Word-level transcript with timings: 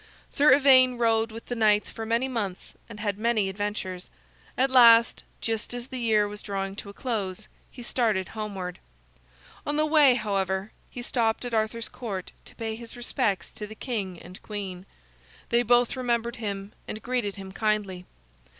Sir 0.31 0.51
Ivaine 0.51 0.97
rode 0.97 1.31
with 1.31 1.45
the 1.45 1.55
knights 1.55 1.91
for 1.91 2.07
many 2.07 2.27
months, 2.27 2.73
and 2.89 2.99
had 2.99 3.19
many 3.19 3.49
adventures. 3.49 4.09
At 4.57 4.71
last, 4.71 5.21
just 5.41 5.75
as 5.75 5.89
the 5.89 5.99
year 5.99 6.27
was 6.27 6.41
drawing 6.41 6.75
to 6.77 6.89
a 6.89 6.93
close, 6.93 7.47
he 7.69 7.83
started 7.83 8.29
homeward. 8.29 8.79
On 9.63 9.75
the 9.75 9.85
way, 9.85 10.15
however, 10.15 10.71
he 10.89 11.03
stopped 11.03 11.45
at 11.45 11.53
Arthur's 11.53 11.87
Court 11.87 12.31
to 12.45 12.55
pay 12.55 12.73
his 12.73 12.97
respects 12.97 13.51
to 13.51 13.67
the 13.67 13.75
king 13.75 14.17
and 14.19 14.37
the 14.37 14.39
queen. 14.39 14.87
They 15.49 15.61
both 15.61 15.95
remembered 15.95 16.37
him 16.37 16.73
and 16.87 17.03
greeted 17.03 17.35
him 17.35 17.51
kindly. 17.51 18.07